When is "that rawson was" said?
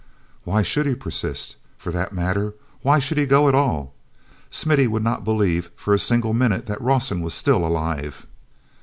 6.65-7.35